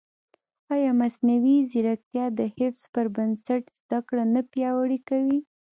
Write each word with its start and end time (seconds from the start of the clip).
ایا 0.73 0.91
مصنوعي 1.01 1.57
ځیرکتیا 1.71 2.25
د 2.39 2.41
حفظ 2.57 2.83
پر 2.93 3.05
بنسټ 3.15 3.63
زده 3.79 3.99
کړه 4.07 4.23
نه 4.33 4.41
پیاوړې 4.51 4.99
کوي؟ 5.09 5.39